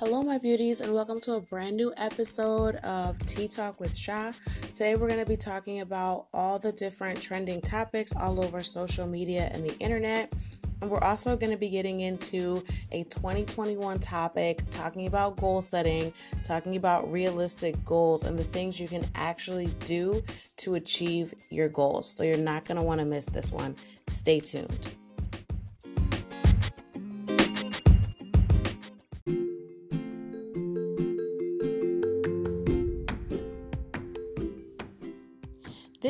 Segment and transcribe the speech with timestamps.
[0.00, 4.32] Hello, my beauties, and welcome to a brand new episode of Tea Talk with Sha.
[4.72, 9.06] Today, we're going to be talking about all the different trending topics all over social
[9.06, 10.32] media and the internet.
[10.80, 12.62] And we're also going to be getting into
[12.92, 18.88] a 2021 topic, talking about goal setting, talking about realistic goals, and the things you
[18.88, 20.22] can actually do
[20.56, 22.08] to achieve your goals.
[22.08, 23.76] So, you're not going to want to miss this one.
[24.06, 24.94] Stay tuned.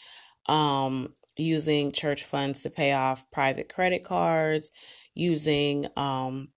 [0.47, 4.71] um, using church funds to pay off private credit cards
[5.15, 6.49] using um,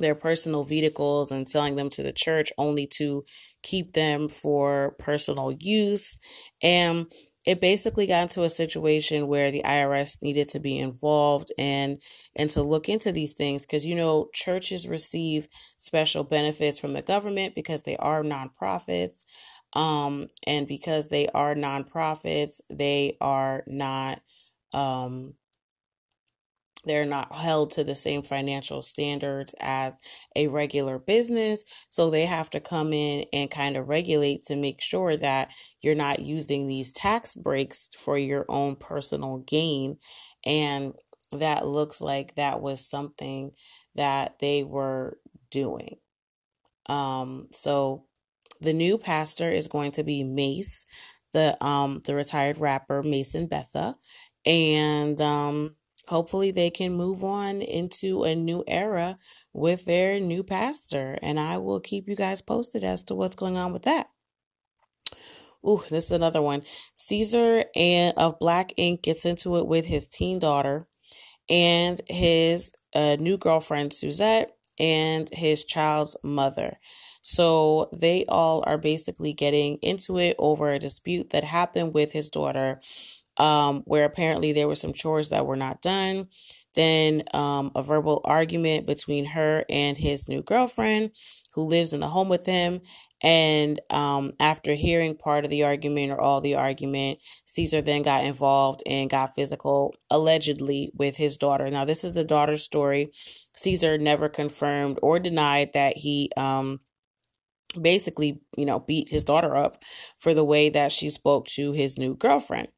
[0.00, 3.24] their personal vehicles and selling them to the church only to
[3.62, 6.18] keep them for personal use.
[6.62, 7.06] And
[7.44, 12.00] it basically got into a situation where the IRS needed to be involved and
[12.36, 15.46] and to look into these things because you know churches receive
[15.76, 19.24] special benefits from the government because they are nonprofits
[19.74, 24.20] um and because they are nonprofits they are not
[24.72, 25.34] um
[26.86, 29.98] they're not held to the same financial standards as
[30.36, 31.64] a regular business.
[31.88, 35.50] So they have to come in and kind of regulate to make sure that
[35.82, 39.98] you're not using these tax breaks for your own personal gain.
[40.44, 40.94] And
[41.32, 43.52] that looks like that was something
[43.94, 45.18] that they were
[45.50, 45.96] doing.
[46.88, 48.04] Um, so
[48.60, 50.86] the new pastor is going to be Mase,
[51.32, 53.94] the um the retired rapper Mason Betha.
[54.46, 55.76] And um
[56.08, 59.16] hopefully they can move on into a new era
[59.52, 61.18] with their new pastor.
[61.22, 64.08] And I will keep you guys posted as to what's going on with that.
[65.66, 66.62] Ooh, this is another one.
[66.94, 70.86] Caesar and of Black Ink gets into it with his teen daughter
[71.48, 76.78] and his uh, new girlfriend Suzette and his child's mother.
[77.22, 82.28] So they all are basically getting into it over a dispute that happened with his
[82.28, 82.80] daughter
[83.38, 86.28] um, where apparently there were some chores that were not done.
[86.74, 91.12] Then um, a verbal argument between her and his new girlfriend,
[91.54, 92.80] who lives in the home with him.
[93.22, 98.24] And um, after hearing part of the argument or all the argument, Caesar then got
[98.24, 101.70] involved and got physical, allegedly, with his daughter.
[101.70, 103.08] Now, this is the daughter's story.
[103.54, 106.80] Caesar never confirmed or denied that he um,
[107.80, 109.76] basically, you know, beat his daughter up
[110.18, 112.68] for the way that she spoke to his new girlfriend.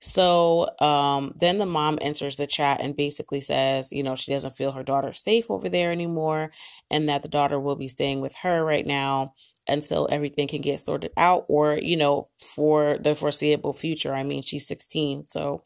[0.00, 4.56] So um, then the mom enters the chat and basically says, you know, she doesn't
[4.56, 6.50] feel her daughter safe over there anymore
[6.90, 9.34] and that the daughter will be staying with her right now
[9.68, 14.14] until everything can get sorted out or, you know, for the foreseeable future.
[14.14, 15.62] I mean, she's 16, so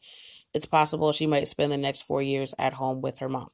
[0.53, 3.47] it's possible she might spend the next four years at home with her mom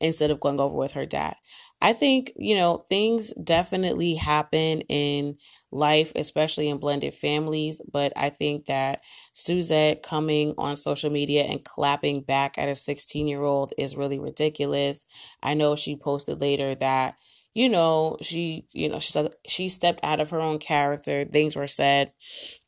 [0.00, 1.34] instead of going over with her dad.
[1.80, 5.34] I think, you know, things definitely happen in
[5.72, 7.80] life, especially in blended families.
[7.92, 9.00] But I think that
[9.32, 14.18] Suzette coming on social media and clapping back at a 16 year old is really
[14.18, 15.04] ridiculous.
[15.42, 17.14] I know she posted later that
[17.54, 21.24] you know, she, you know, she she stepped out of her own character.
[21.24, 22.12] Things were said,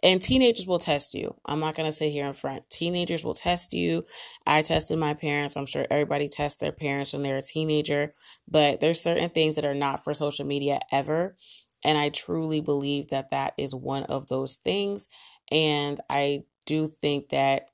[0.03, 1.35] and teenagers will test you.
[1.47, 2.69] I'm not gonna sit here in front.
[2.71, 4.05] Teenagers will test you.
[4.47, 5.57] I tested my parents.
[5.57, 8.13] I'm sure everybody tests their parents when they're a teenager,
[8.47, 11.35] but there's certain things that are not for social media ever,
[11.85, 15.07] and I truly believe that that is one of those things.
[15.53, 17.69] And I do think that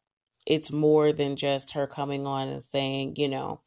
[0.47, 3.61] it's more than just her coming on and saying, you know,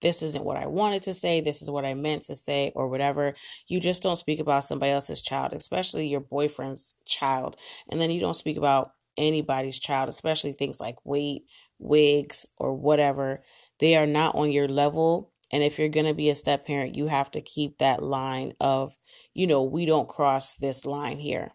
[0.00, 2.88] this isn't what I wanted to say, this is what I meant to say, or
[2.88, 3.34] whatever.
[3.68, 7.56] You just don't speak about somebody else's child, especially your boyfriend's child.
[7.90, 11.42] And then you don't speak about anybody's child, especially things like weight,
[11.78, 13.40] wigs, or whatever.
[13.78, 15.31] They are not on your level.
[15.52, 18.54] And if you're going to be a step parent, you have to keep that line
[18.60, 18.96] of,
[19.34, 21.52] you know, we don't cross this line here.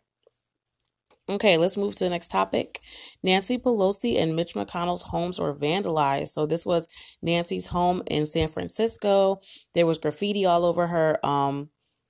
[1.30, 2.80] Okay, let's move to the next topic.
[3.22, 6.30] Nancy Pelosi and Mitch McConnell's homes were vandalized.
[6.30, 6.88] So this was
[7.22, 9.40] Nancy's home in San Francisco.
[9.74, 11.70] There was graffiti all over her um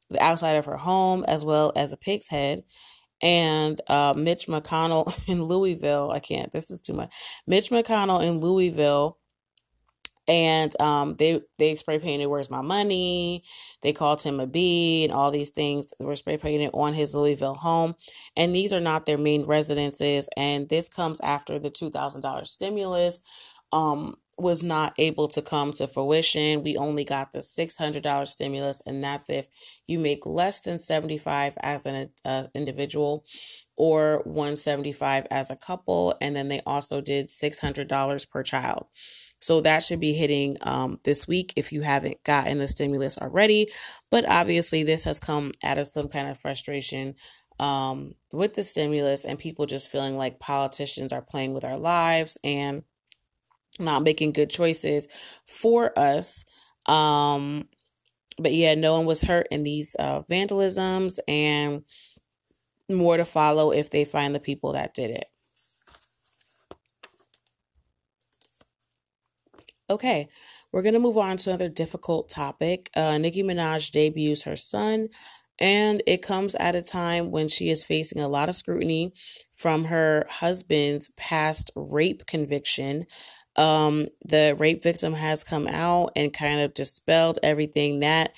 [0.09, 2.63] the outside of her home as well as a pig's head.
[3.21, 7.13] And uh, Mitch McConnell in Louisville, I can't, this is too much.
[7.47, 9.17] Mitch McConnell in Louisville
[10.27, 13.44] and um, they they spray painted "Where's my money?"
[13.83, 17.56] They called him a B, and all these things were spray painted on his Louisville
[17.56, 17.95] home.
[18.38, 20.29] And these are not their main residences.
[20.38, 23.24] And this comes after the two thousand dollars stimulus
[23.74, 26.63] um, was not able to come to fruition.
[26.63, 29.50] We only got the six hundred dollars stimulus, and that's if
[29.88, 33.25] you make less than seventy five as an uh, individual
[33.77, 38.88] or 175 as a couple and then they also did $600 per child
[39.39, 43.67] so that should be hitting um, this week if you haven't gotten the stimulus already.
[44.09, 47.15] But obviously, this has come out of some kind of frustration
[47.59, 52.37] um, with the stimulus and people just feeling like politicians are playing with our lives
[52.43, 52.83] and
[53.79, 55.07] not making good choices
[55.45, 56.45] for us.
[56.87, 57.67] Um,
[58.39, 61.83] but yeah, no one was hurt in these uh, vandalisms and
[62.89, 65.25] more to follow if they find the people that did it.
[69.89, 70.27] Okay,
[70.71, 72.89] we're going to move on to another difficult topic.
[72.95, 75.07] Uh, Nicki Minaj debuts her son,
[75.59, 79.13] and it comes at a time when she is facing a lot of scrutiny
[79.53, 83.05] from her husband's past rape conviction.
[83.55, 88.35] Um, the rape victim has come out and kind of dispelled everything that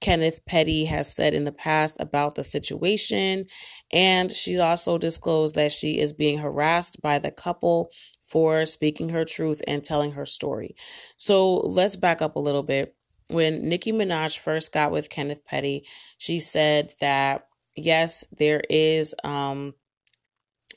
[0.00, 3.46] Kenneth Petty has said in the past about the situation.
[3.92, 7.90] And she also disclosed that she is being harassed by the couple
[8.30, 10.74] for speaking her truth and telling her story.
[11.16, 12.94] So let's back up a little bit.
[13.28, 15.84] When Nicki Minaj first got with Kenneth Petty,
[16.18, 17.46] she said that
[17.76, 19.74] yes, there is um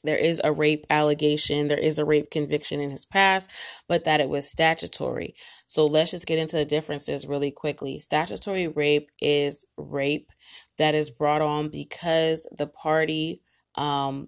[0.03, 3.51] there is a rape allegation, there is a rape conviction in his past,
[3.88, 5.33] but that it was statutory.
[5.67, 7.97] So let's just get into the differences really quickly.
[7.99, 10.29] Statutory rape is rape
[10.77, 13.39] that is brought on because the party
[13.75, 14.27] um,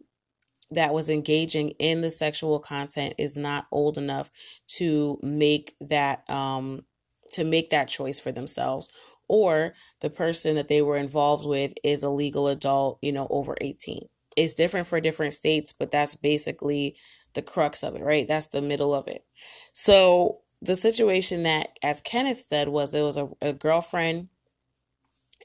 [0.72, 4.32] that was engaging in the sexual content is not old enough
[4.68, 6.84] to make that um
[7.32, 8.90] to make that choice for themselves.
[9.28, 13.56] Or the person that they were involved with is a legal adult you know over
[13.60, 14.02] 18
[14.38, 16.96] it's different for different states but that's basically
[17.34, 18.28] the crux of it right?
[18.28, 19.26] That's the middle of it.
[19.74, 24.30] So the situation that as kenneth said was it was a, a girlfriend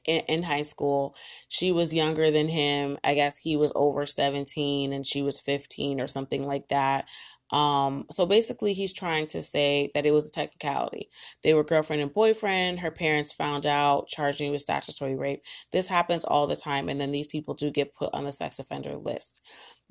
[0.05, 1.15] in, high school.
[1.49, 2.99] She was younger than him.
[3.05, 7.07] I guess he was over 17 and she was 15 or something like that.
[7.53, 11.09] Um, so basically, he's trying to say that it was a technicality.
[11.43, 12.79] They were girlfriend and boyfriend.
[12.79, 15.43] Her parents found out, charging with statutory rape.
[15.73, 18.61] This happens all the time, and then these people do get put on the sex
[18.61, 19.49] offender list.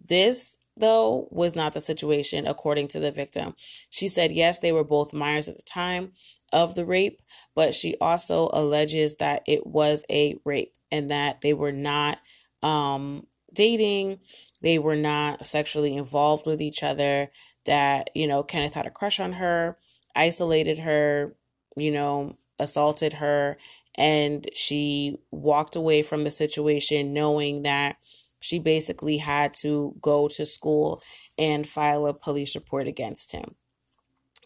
[0.08, 3.54] This, though, was not the situation, according to the victim.
[3.90, 6.12] She said, yes, they were both minors at the time
[6.52, 7.20] of the rape,
[7.56, 12.18] but she also alleges that it was a rape and that they were not
[12.64, 14.20] um, dating,
[14.62, 17.30] they were not sexually involved with each other,
[17.66, 19.78] that, you know, Kenneth had a crush on her,
[20.16, 21.36] isolated her,
[21.78, 23.58] you know, assaulted her,
[23.96, 27.98] and she walked away from the situation knowing that
[28.40, 31.02] she basically had to go to school
[31.38, 33.56] and file a police report against him.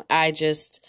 [0.10, 0.88] I just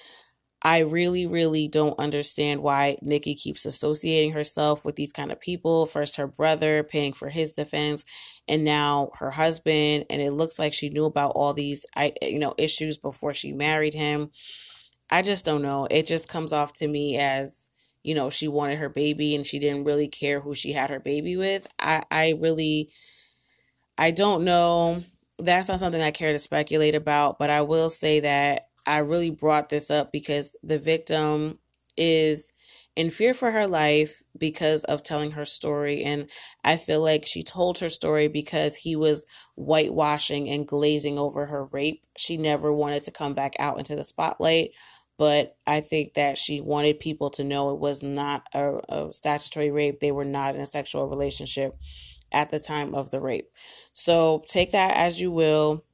[0.67, 5.85] I really, really don't understand why Nicki keeps associating herself with these kind of people.
[5.85, 8.07] First, her brother paying for his defense,
[8.49, 10.07] and now her husband.
[10.09, 13.53] And it looks like she knew about all these, I, you know, issues before she
[13.53, 14.31] married him.
[15.11, 15.87] I just don't know.
[15.91, 17.69] It just comes off to me as,
[18.05, 21.01] you know, she wanted her baby and she didn't really care who she had her
[21.01, 21.67] baby with.
[21.81, 22.91] I, I really,
[23.99, 25.03] I don't know.
[25.39, 29.31] That's not something I care to speculate about, but I will say that I really
[29.31, 31.59] brought this up because the victim
[31.97, 32.53] is
[32.95, 36.05] in fear for her life because of telling her story.
[36.05, 36.29] And
[36.63, 41.65] I feel like she told her story because he was whitewashing and glazing over her
[41.67, 42.03] rape.
[42.19, 44.71] She never wanted to come back out into the spotlight.
[45.16, 49.71] But I think that she wanted people to know it was not a, a statutory
[49.71, 50.00] rape.
[50.00, 51.76] They were not in a sexual relationship
[52.33, 53.49] at the time of the rape.
[53.92, 55.85] So take that as you will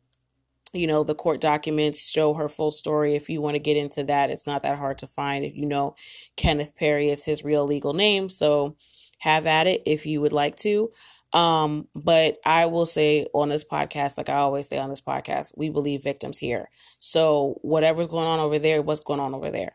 [0.72, 3.16] you know, the court documents show her full story.
[3.16, 5.44] If you want to get into that, it's not that hard to find.
[5.44, 5.96] If you know
[6.36, 8.76] Kenneth Petty is his real legal name, so
[9.18, 10.90] have at it if you would like to.
[11.32, 15.56] Um, but I will say on this podcast, like I always say on this podcast,
[15.56, 16.68] we believe victims here.
[16.98, 19.72] So whatever's going on over there, what's going on over there?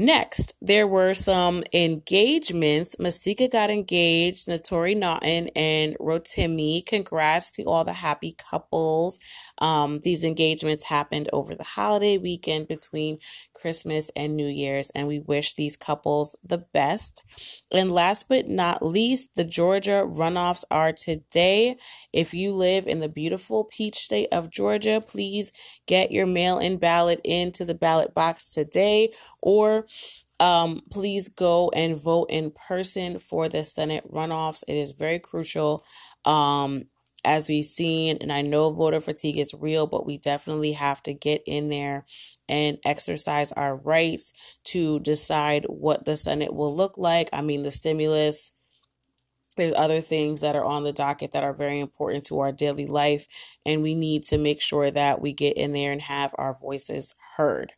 [0.00, 3.00] Next, there were some engagements.
[3.00, 6.86] Masika got engaged, Naturi Naughton and Rotimi.
[6.86, 9.18] Congrats to all the happy couples.
[9.60, 13.18] Um, these engagements happened over the holiday weekend between
[13.54, 17.24] Christmas and New Year's, and we wish these couples the best.
[17.72, 21.74] And last but not least, the Georgia runoffs are today.
[22.12, 25.52] If you live in the beautiful peach state of Georgia, please
[25.88, 29.10] get your mail in ballot into the ballot box today
[29.42, 29.86] or
[30.40, 34.64] um, please go and vote in person for the Senate runoffs.
[34.68, 35.82] It is very crucial.
[36.24, 36.84] Um,
[37.24, 41.12] as we've seen, and I know voter fatigue is real, but we definitely have to
[41.12, 42.04] get in there
[42.48, 47.28] and exercise our rights to decide what the Senate will look like.
[47.32, 48.52] I mean, the stimulus,
[49.56, 52.86] there's other things that are on the docket that are very important to our daily
[52.86, 56.54] life, and we need to make sure that we get in there and have our
[56.54, 57.72] voices heard.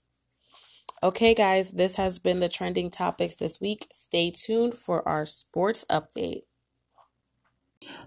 [1.03, 3.87] Okay, guys, this has been the trending topics this week.
[3.91, 6.43] Stay tuned for our sports update.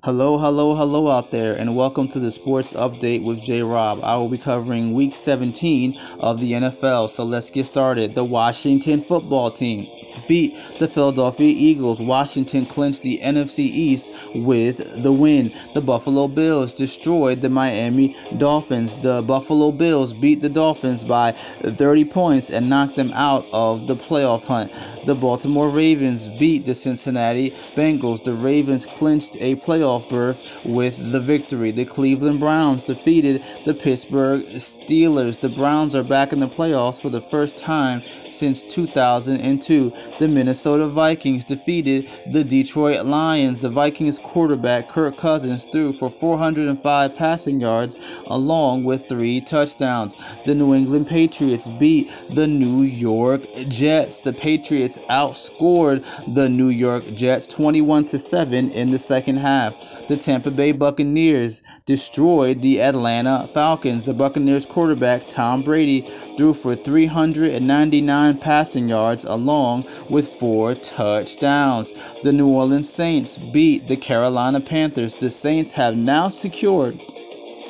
[0.04, 4.04] Hello, hello, hello out there, and welcome to the Sports Update with J Rob.
[4.04, 8.14] I will be covering week 17 of the NFL, so let's get started.
[8.14, 9.90] The Washington football team
[10.28, 12.02] beat the Philadelphia Eagles.
[12.02, 15.54] Washington clinched the NFC East with the win.
[15.74, 18.96] The Buffalo Bills destroyed the Miami Dolphins.
[18.96, 23.96] The Buffalo Bills beat the Dolphins by 30 points and knocked them out of the
[23.96, 24.72] playoff hunt.
[25.06, 28.24] The Baltimore Ravens beat the Cincinnati Bengals.
[28.24, 31.72] The Ravens clinched a playoff berth with the victory.
[31.72, 35.40] The Cleveland Browns defeated the Pittsburgh Steelers.
[35.40, 39.94] The Browns are back in the playoffs for the first time since 2002.
[40.20, 43.60] The Minnesota Vikings defeated the Detroit Lions.
[43.60, 50.16] The Vikings quarterback Kirk Cousins threw for 405 passing yards along with three touchdowns.
[50.46, 54.20] The New England Patriots beat the New York Jets.
[54.20, 56.04] The Patriots outscored
[56.34, 59.53] the New York Jets 21 to 7 in the second half
[60.08, 64.06] The Tampa Bay Buccaneers destroyed the Atlanta Falcons.
[64.06, 66.02] The Buccaneers quarterback Tom Brady
[66.38, 71.94] threw for 399 passing yards along with four touchdowns.
[72.24, 75.16] The New Orleans Saints beat the Carolina Panthers.
[75.16, 77.00] The Saints have now secured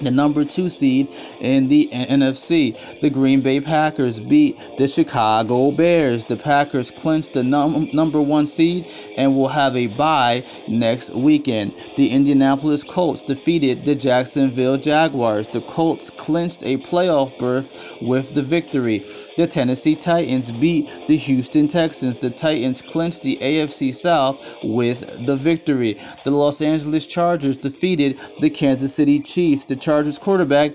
[0.03, 1.07] the number two seed
[1.39, 2.99] in the NFC.
[3.01, 6.25] The Green Bay Packers beat the Chicago Bears.
[6.25, 8.85] The Packers clinched the num- number one seed
[9.17, 11.73] and will have a bye next weekend.
[11.97, 15.47] The Indianapolis Colts defeated the Jacksonville Jaguars.
[15.47, 19.03] The Colts clinched a playoff berth with the victory.
[19.35, 22.17] The Tennessee Titans beat the Houston Texans.
[22.17, 25.97] The Titans clinched the AFC South with the victory.
[26.23, 29.65] The Los Angeles Chargers defeated the Kansas City Chiefs.
[29.65, 30.73] The Chargers quarterback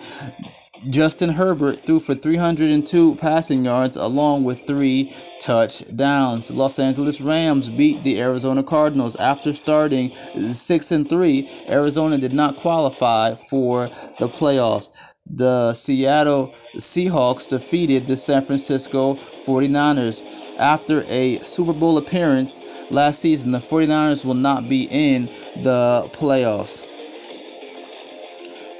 [0.89, 6.51] Justin Herbert threw for 302 passing yards along with three touchdowns.
[6.51, 11.51] Los Angeles Rams beat the Arizona Cardinals after starting 6 and 3.
[11.69, 14.93] Arizona did not qualify for the playoffs.
[15.31, 20.23] The Seattle Seahawks defeated the San Francisco 49ers.
[20.59, 26.88] After a Super Bowl appearance last season, the 49ers will not be in the playoffs.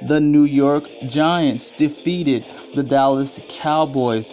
[0.01, 4.29] The New York Giants defeated the Dallas Cowboys.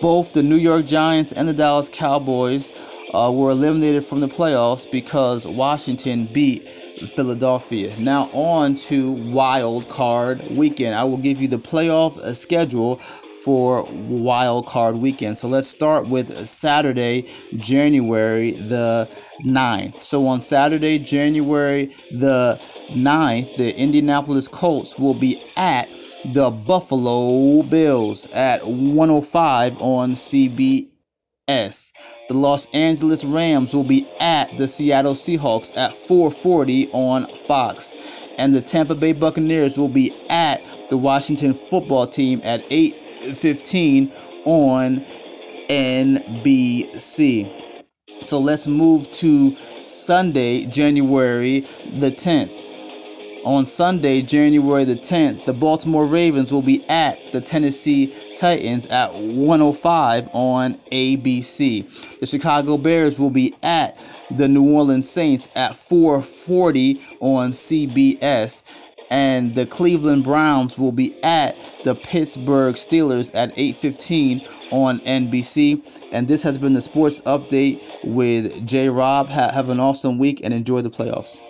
[0.00, 2.72] Both the New York Giants and the Dallas Cowboys
[3.12, 7.92] uh, were eliminated from the playoffs because Washington beat Philadelphia.
[7.98, 10.94] Now on to wild card weekend.
[10.94, 13.00] I will give you the playoff schedule
[13.44, 15.38] for wild card weekend.
[15.38, 19.08] So let's start with Saturday, January the
[19.44, 19.98] 9th.
[19.98, 22.58] So on Saturday, January the
[22.90, 25.88] 9th, the Indianapolis Colts will be at
[26.24, 30.88] the Buffalo Bills at 105 on CBS.
[31.48, 37.92] The Los Angeles Rams will be at the Seattle Seahawks at 4:40 on Fox,
[38.38, 42.60] and the Tampa Bay Buccaneers will be at the Washington Football Team at
[43.32, 44.12] 8:15
[44.44, 45.04] on
[45.68, 47.46] NBC.
[48.22, 52.50] So let's move to Sunday, January the 10th.
[53.44, 59.14] On Sunday, January the 10th, the Baltimore Ravens will be at the Tennessee Titans at
[59.14, 61.84] 105 on ABC.
[62.20, 63.98] The Chicago Bears will be at
[64.30, 68.62] the New Orleans Saints at 440 on CBS.
[69.12, 71.54] And the Cleveland Browns will be at
[71.84, 74.40] the Pittsburgh Steelers at 815
[74.70, 76.08] on NBC.
[76.10, 79.28] And this has been the sports update with J Rob.
[79.28, 81.42] Ha- have an awesome week and enjoy the playoffs.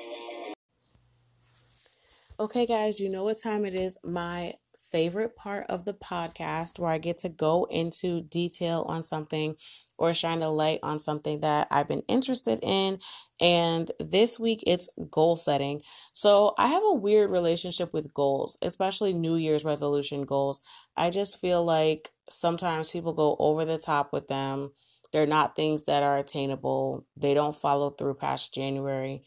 [2.40, 3.96] Okay, guys, you know what time it is.
[4.02, 4.54] My
[4.90, 9.54] favorite part of the podcast where I get to go into detail on something
[9.98, 12.98] or shine a light on something that I've been interested in.
[13.40, 15.82] And this week it's goal setting.
[16.12, 20.60] So I have a weird relationship with goals, especially New Year's resolution goals.
[20.96, 24.72] I just feel like sometimes people go over the top with them.
[25.12, 27.06] They're not things that are attainable.
[27.16, 29.22] They don't follow through past January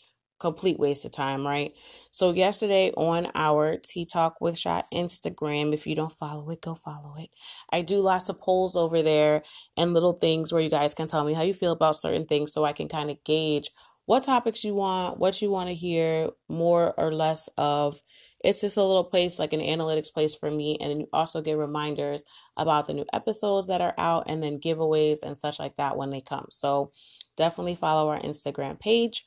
[0.45, 1.71] complete waste of time, right?
[2.11, 6.75] So yesterday on our Tea Talk with Sha Instagram, if you don't follow it, go
[6.75, 7.29] follow it.
[7.73, 9.41] I do lots of polls over there
[9.75, 12.53] and little things where you guys can tell me how you feel about certain things
[12.53, 13.71] so I can kind of gauge
[14.05, 17.99] what topics you want, what you want to hear more or less of.
[18.43, 20.77] It's just a little place, like an analytics place for me.
[20.79, 22.23] And you also get reminders
[22.55, 26.11] about the new episodes that are out and then giveaways and such like that when
[26.11, 26.45] they come.
[26.51, 26.91] So
[27.35, 29.25] definitely follow our Instagram page.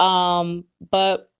[0.00, 1.30] Um, but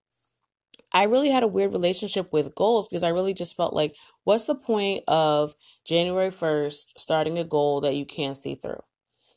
[0.92, 4.44] I really had a weird relationship with goals because I really just felt like, what's
[4.44, 8.80] the point of January 1st starting a goal that you can't see through?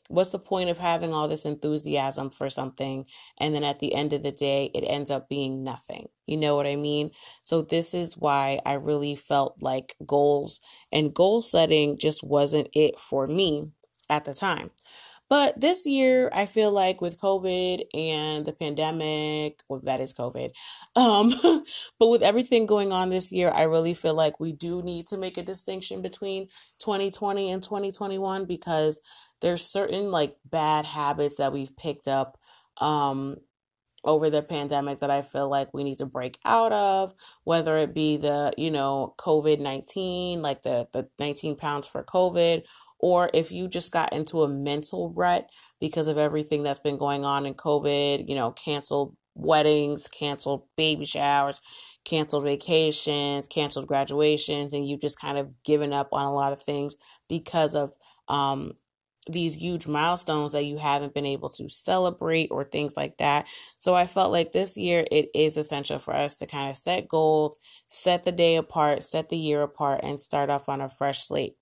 [0.08, 3.06] What's the point of having all this enthusiasm for something
[3.40, 6.08] and then at the end of the day it ends up being nothing?
[6.26, 7.10] You know what I mean?
[7.42, 10.60] So, this is why I really felt like goals
[10.92, 13.72] and goal setting just wasn't it for me
[14.10, 14.70] at the time.
[15.28, 20.50] But this year, I feel like with COVID and the pandemic, well, that is COVID.
[20.96, 21.32] Um,
[21.98, 25.18] but with everything going on this year, I really feel like we do need to
[25.18, 26.48] make a distinction between
[26.80, 29.00] 2020 and 2021 because
[29.40, 32.38] there's certain like bad habits that we've picked up
[32.78, 33.36] um
[34.04, 37.94] over the pandemic that I feel like we need to break out of, whether it
[37.94, 42.64] be the, you know, COVID 19, like the, the 19 pounds for COVID,
[43.04, 47.22] or if you just got into a mental rut because of everything that's been going
[47.22, 51.60] on in COVID, you know, canceled weddings, canceled baby showers,
[52.06, 56.62] canceled vacations, canceled graduations, and you've just kind of given up on a lot of
[56.62, 56.96] things
[57.28, 57.92] because of
[58.28, 58.72] um,
[59.30, 63.46] these huge milestones that you haven't been able to celebrate or things like that.
[63.76, 67.06] So I felt like this year it is essential for us to kind of set
[67.08, 71.18] goals, set the day apart, set the year apart, and start off on a fresh
[71.20, 71.56] slate.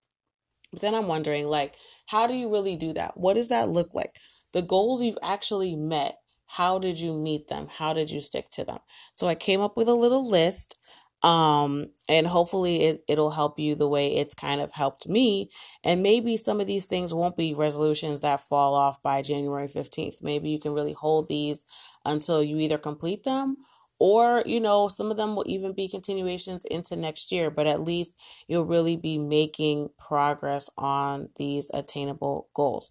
[0.73, 3.17] But then I'm wondering, like, how do you really do that?
[3.17, 4.17] What does that look like?
[4.53, 7.69] The goals you've actually met, how did you meet them?
[7.71, 8.79] How did you stick to them?
[9.13, 10.77] So I came up with a little list
[11.23, 15.49] um and hopefully it, it'll help you the way it's kind of helped me
[15.85, 20.17] and maybe some of these things won't be resolutions that fall off by january 15th
[20.21, 21.65] maybe you can really hold these
[22.05, 23.57] until you either complete them
[24.03, 27.81] or you know some of them will even be continuations into next year but at
[27.81, 32.91] least you'll really be making progress on these attainable goals.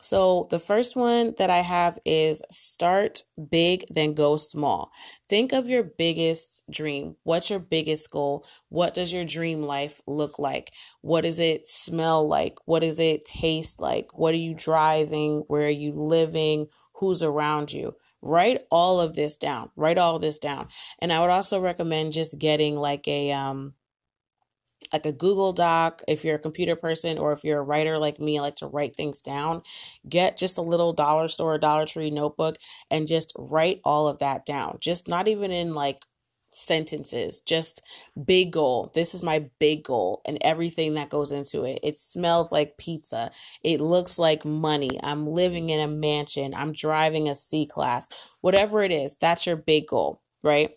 [0.00, 4.90] So the first one that i have is start big then go small.
[5.28, 7.16] Think of your biggest dream.
[7.24, 8.44] What's your biggest goal?
[8.68, 10.70] What does your dream life look like?
[11.02, 12.56] What does it smell like?
[12.64, 14.16] What does it taste like?
[14.18, 15.44] What are you driving?
[15.48, 16.66] Where are you living
[16.98, 17.94] who's around you.
[18.22, 19.70] Write all of this down.
[19.76, 20.68] Write all this down.
[21.00, 23.74] And i would also recommend just getting like a um
[24.92, 26.02] like a google doc.
[26.08, 28.66] If you're a computer person or if you're a writer like me I like to
[28.66, 29.62] write things down.
[30.08, 32.56] Get just a little dollar store dollar tree notebook
[32.90, 34.78] and just write all of that down.
[34.80, 35.98] Just not even in like
[36.56, 37.82] sentences just
[38.24, 38.90] big goal.
[38.94, 41.78] This is my big goal and everything that goes into it.
[41.82, 43.30] It smells like pizza.
[43.62, 44.90] It looks like money.
[45.02, 46.54] I'm living in a mansion.
[46.54, 48.08] I'm driving a c class.
[48.40, 50.70] Whatever it is that's your big goal right?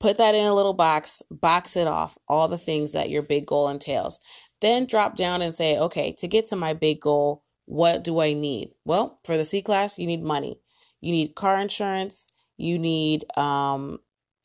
[0.00, 1.22] Put that in a little box.
[1.30, 4.18] Box it off all the things that your big goal entails.
[4.60, 8.32] Then drop down and say okay to get to my big goal what do i
[8.32, 8.70] need?
[8.84, 10.60] Well for the c class you need money.
[11.00, 12.30] You need car insurance.
[12.56, 13.98] You need um,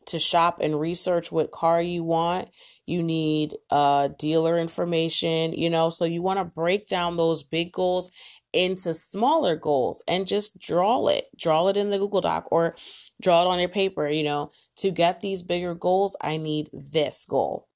[0.07, 2.49] to shop and research what car you want.
[2.85, 7.71] You need uh, dealer information, you know, so you want to break down those big
[7.71, 8.11] goals
[8.53, 11.25] into smaller goals and just draw it.
[11.37, 12.75] Draw it in the Google Doc or
[13.21, 17.25] draw it on your paper, you know, to get these bigger goals, I need this
[17.25, 17.67] goal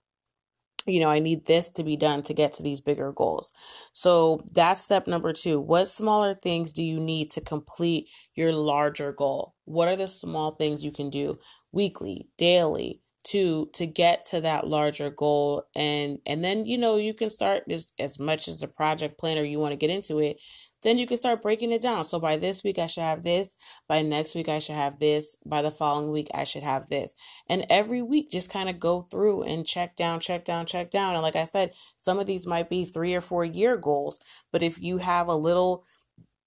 [0.88, 3.54] you know, I need this to be done to get to these bigger goals.
[3.94, 5.60] So that's step number two.
[5.60, 9.56] What smaller things do you need to complete your larger goal?
[9.66, 11.36] What are the small things you can do
[11.72, 13.02] weekly, daily?
[13.24, 17.64] to to get to that larger goal and and then you know you can start
[17.70, 20.42] as as much as a project planner you want to get into it
[20.84, 22.04] then you can start breaking it down.
[22.04, 23.56] So by this week, I should have this.
[23.88, 25.38] By next week, I should have this.
[25.46, 27.14] By the following week, I should have this.
[27.50, 31.14] And every week, just kind of go through and check down, check down, check down.
[31.14, 34.20] And like I said, some of these might be three or four year goals.
[34.52, 35.84] But if you have a little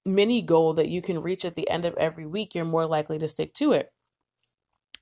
[0.04, 3.18] mini goal that you can reach at the end of every week, you're more likely
[3.18, 3.90] to stick to it.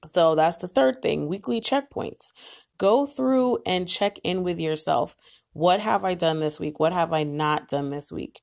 [0.05, 2.33] So that's the third thing weekly checkpoints.
[2.79, 5.16] Go through and check in with yourself.
[5.53, 6.81] What have I done this week?
[6.81, 8.40] What have I not done this week?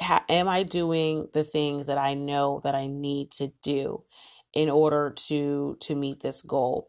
[0.00, 4.04] Ha- am I doing the things that I know that I need to do
[4.54, 6.88] in order to to meet this goal?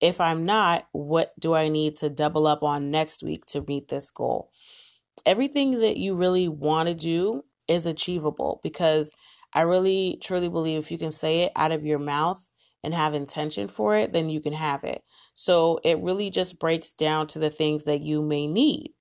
[0.00, 3.88] If I'm not, what do I need to double up on next week to meet
[3.88, 4.50] this goal?
[5.24, 9.12] Everything that you really want to do is achievable because
[9.54, 12.50] I really truly believe if you can say it out of your mouth
[12.82, 15.02] and have intention for it, then you can have it.
[15.34, 18.92] So it really just breaks down to the things that you may need.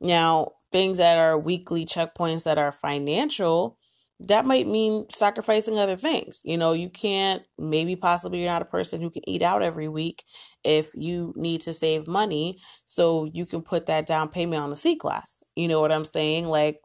[0.00, 3.78] Now, things that are weekly checkpoints that are financial,
[4.20, 6.40] that might mean sacrificing other things.
[6.44, 9.88] You know, you can't, maybe possibly you're not a person who can eat out every
[9.88, 10.24] week
[10.64, 12.58] if you need to save money.
[12.84, 15.44] So you can put that down payment on the C class.
[15.54, 16.46] You know what I'm saying?
[16.46, 16.80] Like,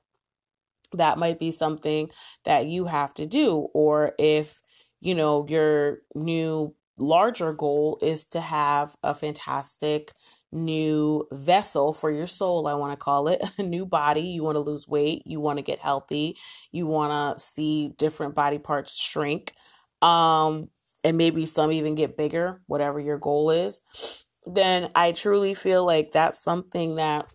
[0.93, 2.09] that might be something
[2.45, 3.67] that you have to do.
[3.73, 4.61] Or if,
[5.01, 10.11] you know, your new larger goal is to have a fantastic
[10.53, 14.21] new vessel for your soul, I want to call it a new body.
[14.21, 16.35] You want to lose weight, you want to get healthy,
[16.71, 19.53] you want to see different body parts shrink.
[20.01, 20.69] Um
[21.03, 24.23] and maybe some even get bigger, whatever your goal is.
[24.45, 27.33] Then I truly feel like that's something that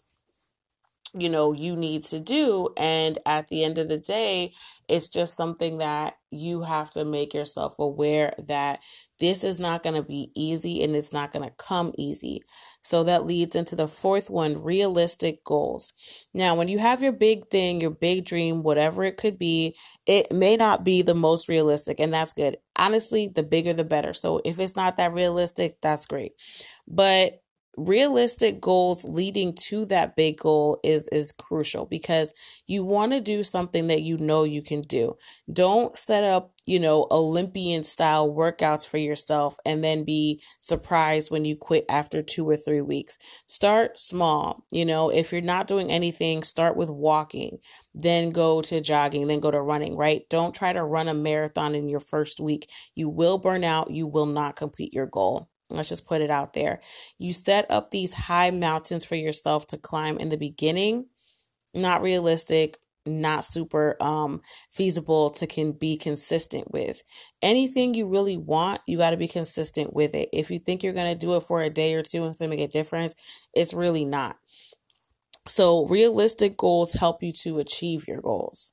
[1.15, 4.51] you know you need to do and at the end of the day
[4.89, 8.81] it's just something that you have to make yourself aware that
[9.21, 12.41] this is not going to be easy and it's not going to come easy.
[12.83, 16.27] So that leads into the fourth one realistic goals.
[16.33, 20.33] Now, when you have your big thing, your big dream, whatever it could be, it
[20.33, 22.57] may not be the most realistic, and that's good.
[22.77, 24.13] Honestly, the bigger the better.
[24.13, 26.33] So if it's not that realistic, that's great.
[26.87, 27.43] But
[27.79, 32.35] realistic goals leading to that big goal is is crucial because
[32.67, 35.15] you want to do something that you know you can do.
[35.53, 41.47] Don't set up you know olympian style workouts for yourself and then be surprised when
[41.47, 43.19] you quit after 2 or 3 weeks.
[43.47, 45.09] Start small you know.
[45.11, 47.59] If you're not doing anything start with walking
[47.95, 50.23] then go to jogging then go to running right?
[50.29, 52.69] Don't try to run a marathon in your first week.
[52.95, 53.91] You will burn out.
[53.91, 56.81] You will not complete your goal Let's just put it out there.
[57.19, 61.07] You set up these high mountains for yourself to climb in the beginning.
[61.75, 67.03] Not realistic, not super um feasible to can be consistent with.
[67.43, 70.29] Anything you really want, you got to be consistent with it.
[70.33, 72.39] If you think you're going to do it for a day or two and it's
[72.39, 74.37] going to make a difference, it's really not.
[75.47, 78.73] So, realistic goals help you to achieve your goals.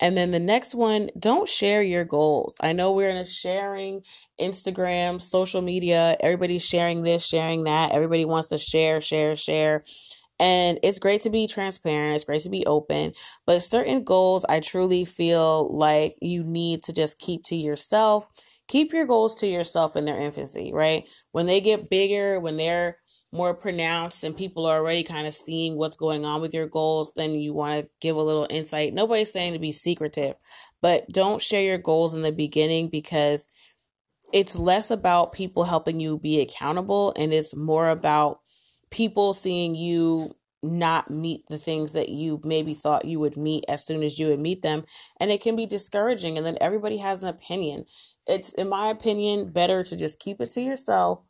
[0.00, 2.58] And then the next one, don't share your goals.
[2.62, 4.02] I know we're in a sharing
[4.40, 7.92] Instagram, social media, everybody's sharing this, sharing that.
[7.92, 9.82] Everybody wants to share, share, share.
[10.38, 13.12] And it's great to be transparent, it's great to be open,
[13.46, 18.28] but certain goals I truly feel like you need to just keep to yourself.
[18.68, 21.04] Keep your goals to yourself in their infancy, right?
[21.32, 22.98] When they get bigger, when they're
[23.36, 27.12] more pronounced and people are already kind of seeing what's going on with your goals,
[27.14, 28.94] then you want to give a little insight.
[28.94, 30.34] Nobody's saying to be secretive,
[30.80, 33.48] but don't share your goals in the beginning because
[34.32, 38.40] it's less about people helping you be accountable and it's more about
[38.90, 40.30] people seeing you
[40.62, 44.28] not meet the things that you maybe thought you would meet as soon as you
[44.28, 44.82] would meet them
[45.20, 47.84] and it can be discouraging and then everybody has an opinion
[48.26, 51.20] it's in my opinion better to just keep it to yourself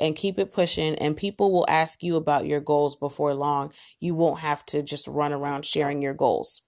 [0.00, 3.72] and keep it pushing and people will ask you about your goals before long.
[4.00, 6.62] You won't have to just run around sharing your goals.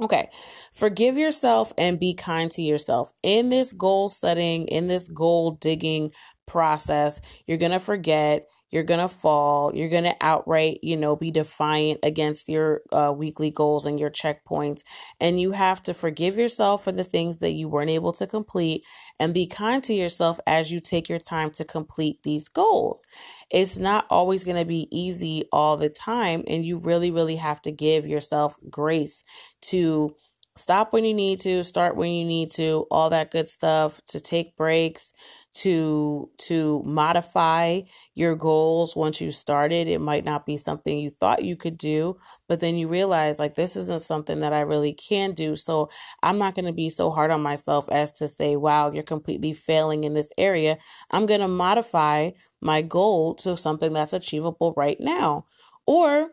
[0.00, 0.28] Okay,
[0.72, 3.10] forgive yourself and be kind to yourself.
[3.24, 6.12] In this goal setting, in this goal digging
[6.48, 11.16] process, you're going to forget, you're going to fall, you're going to outright, you know,
[11.16, 14.82] be defiant against your uh, weekly goals and your checkpoints.
[15.20, 18.82] And you have to forgive yourself for the things that you weren't able to complete
[19.18, 23.06] and be kind to yourself as you take your time to complete these goals.
[23.50, 26.42] It's not always going to be easy all the time.
[26.46, 29.24] And you really, really have to give yourself grace
[29.62, 30.14] to
[30.58, 34.20] stop when you need to, start when you need to, all that good stuff, to
[34.20, 35.12] take breaks,
[35.54, 37.80] to to modify
[38.14, 39.88] your goals once you started.
[39.88, 42.16] It might not be something you thought you could do,
[42.48, 45.56] but then you realize like this isn't something that I really can do.
[45.56, 45.88] So
[46.22, 49.52] I'm not going to be so hard on myself as to say, "Wow, you're completely
[49.52, 50.76] failing in this area."
[51.10, 55.46] I'm going to modify my goal to something that's achievable right now.
[55.86, 56.30] Or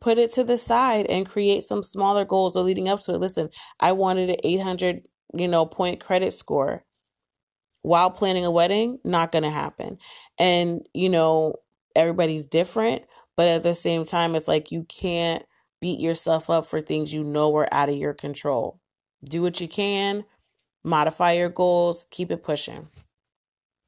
[0.00, 3.20] put it to the side and create some smaller goals or leading up to it.
[3.20, 3.48] Listen,
[3.80, 5.02] I wanted an 800,
[5.34, 6.84] you know, point credit score
[7.82, 9.98] while planning a wedding, not going to happen.
[10.38, 11.56] And, you know,
[11.94, 13.02] everybody's different,
[13.36, 15.44] but at the same time, it's like you can't
[15.80, 18.80] beat yourself up for things you know are out of your control.
[19.28, 20.24] Do what you can,
[20.82, 22.86] modify your goals, keep it pushing.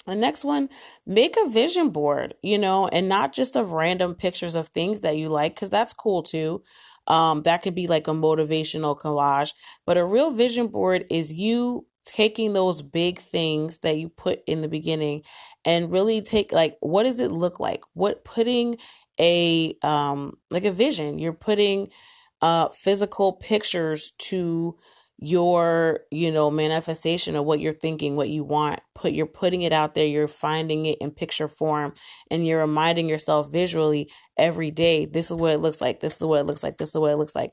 [0.07, 0.69] The next one,
[1.05, 5.17] make a vision board, you know, and not just of random pictures of things that
[5.17, 6.63] you like, because that's cool too.
[7.09, 9.53] Um, that could be like a motivational collage,
[9.85, 14.61] but a real vision board is you taking those big things that you put in
[14.61, 15.23] the beginning
[15.65, 18.77] and really take like what does it look like what putting
[19.19, 21.89] a um like a vision you're putting
[22.43, 24.77] uh physical pictures to
[25.19, 29.73] your you know manifestation of what you're thinking what you want put you're putting it
[29.73, 31.95] out there you're finding it in picture form
[32.31, 36.25] and you're reminding yourself visually every day this is what it looks like this is
[36.25, 37.51] what it looks like this is what it looks like.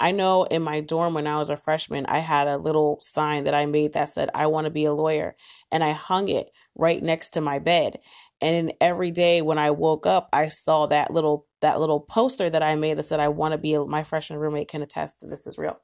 [0.00, 3.44] I know in my dorm when i was a freshman i had a little sign
[3.44, 5.36] that i made that said i want to be a lawyer
[5.70, 7.96] and i hung it right next to my bed
[8.40, 12.62] and every day when I woke up, I saw that little that little poster that
[12.62, 15.28] I made that said I want to be a, my freshman roommate can attest that
[15.28, 15.78] this is real.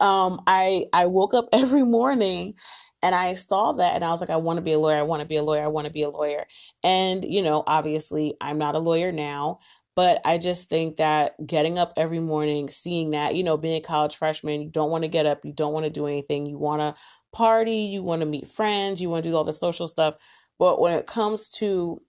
[0.00, 2.54] Um, I I woke up every morning
[3.02, 4.98] and I saw that and I was like, I want to be a lawyer.
[4.98, 5.64] I want to be a lawyer.
[5.64, 6.44] I want to be a lawyer.
[6.84, 9.60] And you know, obviously, I'm not a lawyer now.
[9.94, 13.80] But I just think that getting up every morning, seeing that, you know, being a
[13.80, 16.56] college freshman, you don't want to get up, you don't want to do anything, you
[16.58, 17.00] want to
[17.32, 20.14] party, you want to meet friends, you want to do all the social stuff.
[20.62, 22.00] But when it comes to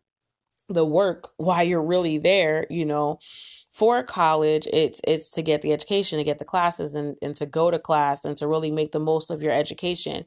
[0.70, 3.18] the work while you're really there, you know,
[3.72, 7.48] for college, it's it's to get the education, to get the classes and, and to
[7.48, 10.24] go to class and to really make the most of your education.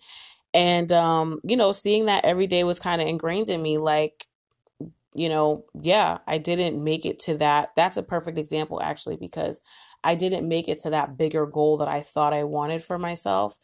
[0.52, 4.24] And um, you know, seeing that every day was kind of ingrained in me like
[5.14, 7.70] you know, yeah, I didn't make it to that.
[7.76, 9.60] That's a perfect example actually because
[10.04, 13.56] I didn't make it to that bigger goal that I thought I wanted for myself.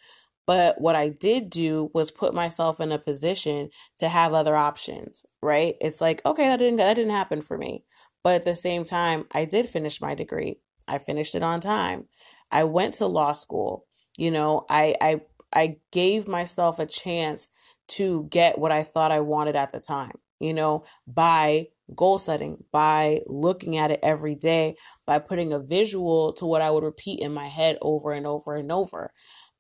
[0.47, 5.25] But what I did do was put myself in a position to have other options,
[5.41, 5.75] right?
[5.81, 7.85] It's like, okay, that didn't that didn't happen for me.
[8.25, 10.59] But at the same time, I did finish my degree.
[10.89, 12.09] I finished it on time.
[12.51, 13.87] I went to law school.
[14.19, 15.21] You know, I I
[15.55, 17.51] I gave myself a chance
[17.89, 22.65] to get what I thought I wanted at the time, you know, by goal setting,
[22.73, 24.77] by looking at it every day,
[25.07, 28.55] by putting a visual to what I would repeat in my head over and over
[28.55, 29.13] and over.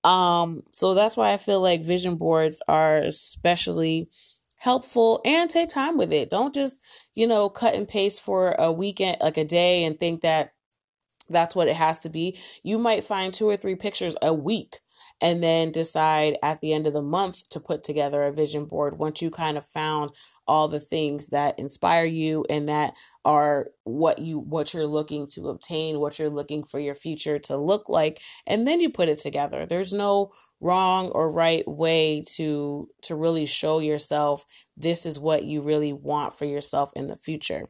[0.04, 4.08] Um, so that's why I feel like vision boards are especially
[4.58, 6.30] helpful and take time with it.
[6.30, 6.82] Don't just,
[7.14, 10.50] you know, cut and paste for a weekend, like a day, and think that
[11.32, 12.38] that's what it has to be.
[12.62, 14.76] You might find two or three pictures a week
[15.22, 18.98] and then decide at the end of the month to put together a vision board
[18.98, 20.10] once you kind of found
[20.46, 22.92] all the things that inspire you and that
[23.24, 27.56] are what you what you're looking to obtain what you're looking for your future to
[27.56, 32.88] look like and then you put it together there's no wrong or right way to
[33.02, 34.44] to really show yourself
[34.76, 37.68] this is what you really want for yourself in the future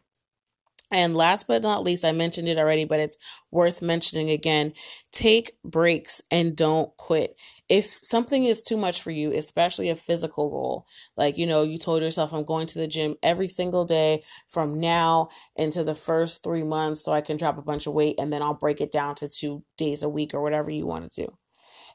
[0.93, 3.19] and last but not least, I mentioned it already, but it's
[3.51, 4.73] worth mentioning again.
[5.13, 7.35] Take breaks and don't quit.
[7.69, 10.85] If something is too much for you, especially a physical goal,
[11.17, 14.79] like, you know, you told yourself, I'm going to the gym every single day from
[14.81, 18.33] now into the first three months so I can drop a bunch of weight and
[18.33, 21.27] then I'll break it down to two days a week or whatever you want to
[21.27, 21.33] do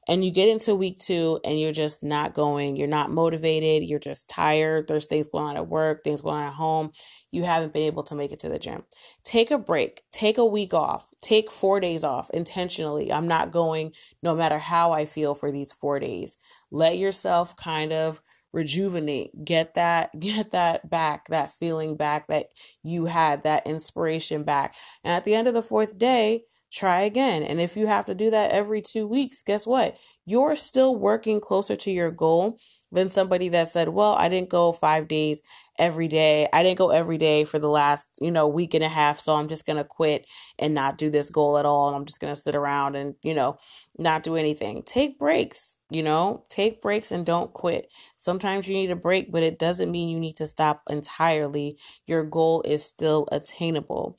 [0.08, 4.00] and you get into week two and you're just not going, you're not motivated, you're
[4.00, 6.92] just tired, there's things going on at work, things going on at home,
[7.32, 8.84] you haven't been able to make it to the gym.
[9.24, 13.12] Take a break, take a week off, take four days off intentionally.
[13.12, 13.92] I'm not going
[14.24, 16.38] no matter how I feel for these four days.
[16.72, 18.22] Let yourself kind of
[18.54, 22.48] rejuvenate get that get that back that feeling back that
[22.82, 26.42] you had that inspiration back and at the end of the fourth day
[26.72, 27.44] try again.
[27.44, 29.98] And if you have to do that every two weeks, guess what?
[30.26, 32.58] You're still working closer to your goal
[32.92, 35.42] than somebody that said, well, I didn't go five days
[35.78, 36.48] every day.
[36.52, 39.20] I didn't go every day for the last, you know, week and a half.
[39.20, 40.26] So I'm just going to quit
[40.58, 41.88] and not do this goal at all.
[41.88, 43.58] And I'm just going to sit around and, you know,
[43.98, 44.84] not do anything.
[44.84, 47.92] Take breaks, you know, take breaks and don't quit.
[48.16, 51.78] Sometimes you need a break, but it doesn't mean you need to stop entirely.
[52.06, 54.18] Your goal is still attainable.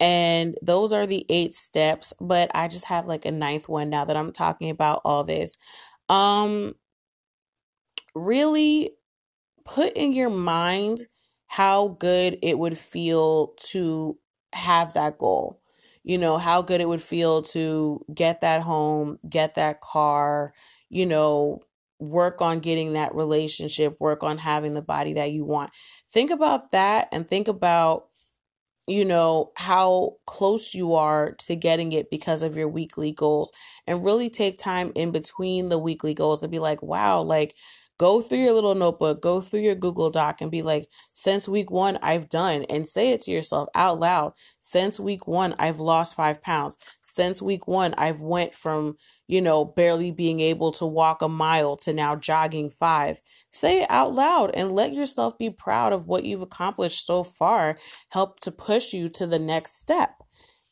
[0.00, 4.04] And those are the eight steps, but I just have like a ninth one now
[4.04, 5.56] that I'm talking about all this.
[6.08, 6.74] Um
[8.14, 8.90] really
[9.64, 10.98] put in your mind
[11.46, 14.18] how good it would feel to
[14.54, 15.60] have that goal.
[16.02, 20.52] You know, how good it would feel to get that home, get that car,
[20.90, 21.60] you know,
[21.98, 25.70] work on getting that relationship, work on having the body that you want.
[26.10, 28.08] Think about that and think about
[28.86, 33.52] you know, how close you are to getting it because of your weekly goals
[33.86, 37.54] and really take time in between the weekly goals to be like, wow, like
[37.98, 41.70] go through your little notebook, go through your Google Doc and be like, since week
[41.70, 44.32] one, I've done, and say it to yourself out loud.
[44.58, 46.76] Since week one, I've lost five pounds.
[47.02, 48.96] Since week one, I've went from,
[49.28, 53.20] you know, barely being able to walk a mile to now jogging five.
[53.50, 57.76] Say it out loud and let yourself be proud of what you've accomplished so far.
[58.10, 60.10] Help to push you to the next step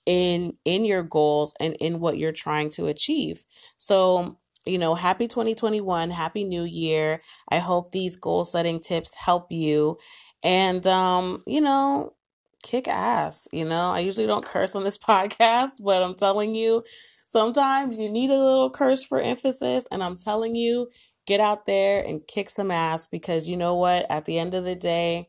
[0.07, 3.45] in in your goals and in what you're trying to achieve.
[3.77, 7.21] So you know, happy 2021, happy new year.
[7.51, 9.99] I hope these goal setting tips help you
[10.43, 12.15] and um, you know,
[12.63, 13.91] kick ass, you know.
[13.91, 16.85] I usually don't curse on this podcast, but I'm telling you,
[17.27, 20.89] sometimes you need a little curse for emphasis and I'm telling you,
[21.27, 24.07] get out there and kick some ass because you know what?
[24.11, 25.29] At the end of the day,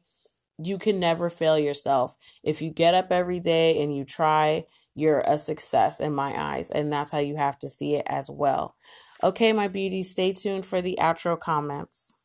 [0.58, 2.16] you can never fail yourself.
[2.44, 4.64] If you get up every day and you try,
[4.96, 6.70] you're a success in my eyes.
[6.72, 8.76] And that's how you have to see it as well.
[9.24, 12.18] Okay, my beauties, stay tuned for the outro comments.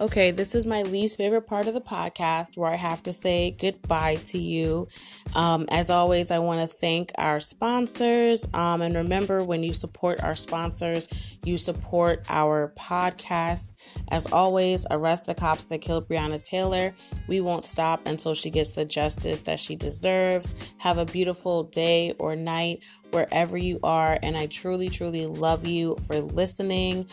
[0.00, 3.50] Okay, this is my least favorite part of the podcast where I have to say
[3.50, 4.88] goodbye to you.
[5.34, 8.48] Um, as always, I want to thank our sponsors.
[8.54, 13.74] Um, and remember, when you support our sponsors, you support our podcast.
[14.08, 16.94] As always, arrest the cops that killed Breonna Taylor.
[17.28, 20.72] We won't stop until she gets the justice that she deserves.
[20.78, 22.78] Have a beautiful day or night
[23.10, 24.18] wherever you are.
[24.22, 27.06] And I truly, truly love you for listening.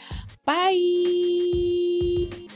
[0.46, 2.48] Bye.